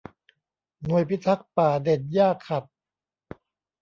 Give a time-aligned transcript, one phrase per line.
[0.83, 2.63] หน่วยพิทักษ์ป่าเด่นหญ้าขัด